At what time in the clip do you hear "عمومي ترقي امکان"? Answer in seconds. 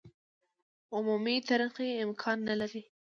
0.95-2.37